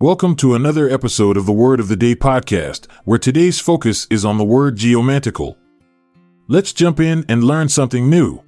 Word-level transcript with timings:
Welcome 0.00 0.36
to 0.36 0.54
another 0.54 0.88
episode 0.88 1.36
of 1.36 1.44
the 1.44 1.52
Word 1.52 1.80
of 1.80 1.88
the 1.88 1.96
Day 1.96 2.14
podcast, 2.14 2.86
where 3.04 3.18
today's 3.18 3.58
focus 3.58 4.06
is 4.10 4.24
on 4.24 4.38
the 4.38 4.44
word 4.44 4.76
geomantical. 4.76 5.56
Let's 6.46 6.72
jump 6.72 7.00
in 7.00 7.24
and 7.28 7.42
learn 7.42 7.68
something 7.68 8.08
new. 8.08 8.40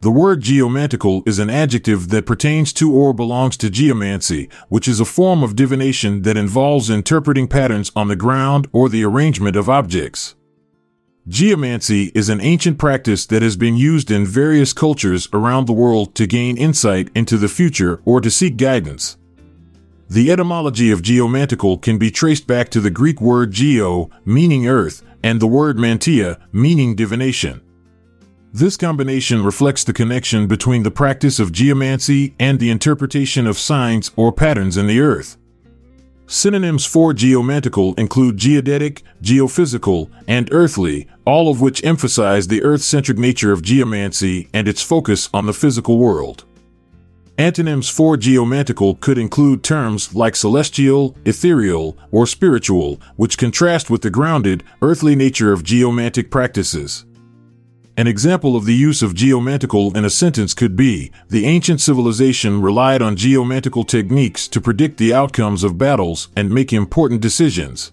The 0.00 0.10
word 0.10 0.40
geomantical 0.40 1.22
is 1.28 1.38
an 1.38 1.48
adjective 1.48 2.08
that 2.08 2.26
pertains 2.26 2.72
to 2.72 2.92
or 2.92 3.12
belongs 3.12 3.56
to 3.58 3.70
geomancy, 3.70 4.48
which 4.68 4.88
is 4.88 4.98
a 4.98 5.04
form 5.04 5.44
of 5.44 5.54
divination 5.54 6.22
that 6.22 6.36
involves 6.36 6.90
interpreting 6.90 7.46
patterns 7.46 7.92
on 7.94 8.08
the 8.08 8.16
ground 8.16 8.66
or 8.72 8.88
the 8.88 9.04
arrangement 9.04 9.54
of 9.54 9.68
objects. 9.68 10.34
Geomancy 11.30 12.10
is 12.12 12.28
an 12.28 12.40
ancient 12.40 12.76
practice 12.76 13.24
that 13.26 13.40
has 13.40 13.56
been 13.56 13.76
used 13.76 14.10
in 14.10 14.26
various 14.26 14.72
cultures 14.72 15.28
around 15.32 15.66
the 15.66 15.72
world 15.72 16.12
to 16.16 16.26
gain 16.26 16.56
insight 16.56 17.08
into 17.14 17.38
the 17.38 17.46
future 17.46 18.02
or 18.04 18.20
to 18.20 18.32
seek 18.32 18.56
guidance. 18.56 19.16
The 20.08 20.32
etymology 20.32 20.90
of 20.90 21.02
geomantical 21.02 21.80
can 21.80 21.98
be 21.98 22.10
traced 22.10 22.48
back 22.48 22.68
to 22.70 22.80
the 22.80 22.90
Greek 22.90 23.20
word 23.20 23.52
geo, 23.52 24.10
meaning 24.24 24.66
earth, 24.66 25.04
and 25.22 25.38
the 25.38 25.46
word 25.46 25.76
mantia, 25.76 26.40
meaning 26.50 26.96
divination. 26.96 27.60
This 28.52 28.76
combination 28.76 29.44
reflects 29.44 29.84
the 29.84 29.92
connection 29.92 30.48
between 30.48 30.82
the 30.82 30.90
practice 30.90 31.38
of 31.38 31.52
geomancy 31.52 32.34
and 32.40 32.58
the 32.58 32.70
interpretation 32.70 33.46
of 33.46 33.56
signs 33.56 34.10
or 34.16 34.32
patterns 34.32 34.76
in 34.76 34.88
the 34.88 34.98
earth. 34.98 35.36
Synonyms 36.32 36.86
for 36.86 37.12
geomantical 37.12 37.98
include 37.98 38.36
geodetic, 38.36 39.02
geophysical, 39.20 40.08
and 40.28 40.48
earthly, 40.52 41.08
all 41.24 41.50
of 41.50 41.60
which 41.60 41.84
emphasize 41.84 42.46
the 42.46 42.62
earth 42.62 42.82
centric 42.82 43.18
nature 43.18 43.50
of 43.50 43.62
geomancy 43.62 44.48
and 44.54 44.68
its 44.68 44.80
focus 44.80 45.28
on 45.34 45.46
the 45.46 45.52
physical 45.52 45.98
world. 45.98 46.44
Antonyms 47.36 47.88
for 47.88 48.16
geomantical 48.16 49.00
could 49.00 49.18
include 49.18 49.64
terms 49.64 50.14
like 50.14 50.36
celestial, 50.36 51.16
ethereal, 51.24 51.98
or 52.12 52.28
spiritual, 52.28 53.00
which 53.16 53.36
contrast 53.36 53.90
with 53.90 54.02
the 54.02 54.10
grounded, 54.10 54.62
earthly 54.82 55.16
nature 55.16 55.52
of 55.52 55.64
geomantic 55.64 56.30
practices. 56.30 57.06
An 58.00 58.06
example 58.06 58.56
of 58.56 58.64
the 58.64 58.74
use 58.74 59.02
of 59.02 59.12
geomantical 59.12 59.94
in 59.94 60.06
a 60.06 60.08
sentence 60.08 60.54
could 60.54 60.74
be 60.74 61.12
The 61.28 61.44
ancient 61.44 61.82
civilization 61.82 62.62
relied 62.62 63.02
on 63.02 63.14
geomantical 63.14 63.86
techniques 63.86 64.48
to 64.48 64.58
predict 64.58 64.96
the 64.96 65.12
outcomes 65.12 65.62
of 65.62 65.76
battles 65.76 66.28
and 66.34 66.48
make 66.50 66.72
important 66.72 67.20
decisions. 67.20 67.92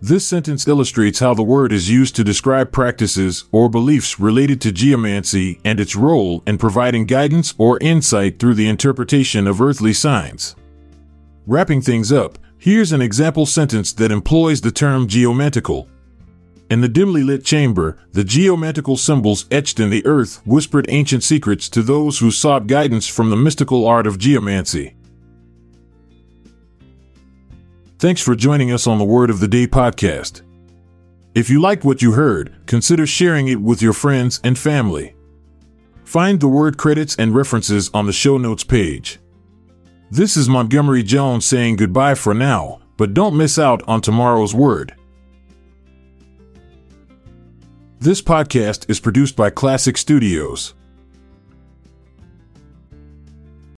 This 0.00 0.24
sentence 0.24 0.68
illustrates 0.68 1.18
how 1.18 1.34
the 1.34 1.42
word 1.42 1.72
is 1.72 1.90
used 1.90 2.14
to 2.14 2.22
describe 2.22 2.70
practices 2.70 3.46
or 3.50 3.68
beliefs 3.68 4.20
related 4.20 4.60
to 4.60 4.70
geomancy 4.70 5.60
and 5.64 5.80
its 5.80 5.96
role 5.96 6.44
in 6.46 6.56
providing 6.56 7.04
guidance 7.04 7.54
or 7.58 7.76
insight 7.80 8.38
through 8.38 8.54
the 8.54 8.68
interpretation 8.68 9.48
of 9.48 9.60
earthly 9.60 9.92
signs. 9.92 10.54
Wrapping 11.44 11.82
things 11.82 12.12
up, 12.12 12.38
here's 12.56 12.92
an 12.92 13.02
example 13.02 13.46
sentence 13.46 13.92
that 13.94 14.12
employs 14.12 14.60
the 14.60 14.70
term 14.70 15.08
geomantical. 15.08 15.88
In 16.70 16.82
the 16.82 16.88
dimly 16.88 17.22
lit 17.22 17.44
chamber, 17.44 17.98
the 18.12 18.24
geomantical 18.24 18.98
symbols 18.98 19.46
etched 19.50 19.80
in 19.80 19.88
the 19.88 20.04
earth 20.04 20.42
whispered 20.44 20.84
ancient 20.90 21.22
secrets 21.22 21.68
to 21.70 21.82
those 21.82 22.18
who 22.18 22.30
sought 22.30 22.66
guidance 22.66 23.08
from 23.08 23.30
the 23.30 23.36
mystical 23.36 23.86
art 23.86 24.06
of 24.06 24.18
geomancy. 24.18 24.94
Thanks 27.98 28.20
for 28.20 28.36
joining 28.36 28.70
us 28.70 28.86
on 28.86 28.98
the 28.98 29.04
Word 29.04 29.30
of 29.30 29.40
the 29.40 29.48
Day 29.48 29.66
podcast. 29.66 30.42
If 31.34 31.48
you 31.48 31.60
liked 31.60 31.84
what 31.84 32.02
you 32.02 32.12
heard, 32.12 32.54
consider 32.66 33.06
sharing 33.06 33.48
it 33.48 33.60
with 33.60 33.80
your 33.80 33.94
friends 33.94 34.38
and 34.44 34.58
family. 34.58 35.14
Find 36.04 36.38
the 36.38 36.48
word 36.48 36.76
credits 36.76 37.16
and 37.16 37.34
references 37.34 37.90
on 37.94 38.06
the 38.06 38.12
show 38.12 38.38
notes 38.38 38.64
page. 38.64 39.18
This 40.10 40.36
is 40.36 40.48
Montgomery 40.48 41.02
Jones 41.02 41.44
saying 41.44 41.76
goodbye 41.76 42.14
for 42.14 42.34
now, 42.34 42.80
but 42.96 43.14
don't 43.14 43.36
miss 43.36 43.58
out 43.58 43.82
on 43.88 44.00
tomorrow's 44.00 44.54
word. 44.54 44.94
This 48.00 48.22
podcast 48.22 48.88
is 48.88 49.00
produced 49.00 49.34
by 49.34 49.50
Klassic 49.50 49.98
Studios. 49.98 50.72